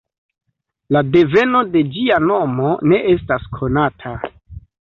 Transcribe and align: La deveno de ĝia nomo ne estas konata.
La 0.95 1.03
deveno 1.15 1.61
de 1.77 1.83
ĝia 1.97 2.19
nomo 2.31 2.73
ne 2.93 3.03
estas 3.15 3.49
konata. 3.59 4.19